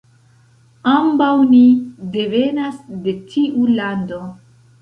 Ambaŭ 0.91 1.27
ni 1.51 1.61
devenas 2.17 2.81
de 3.07 3.15
tiu 3.35 3.71
lando. 3.77 4.23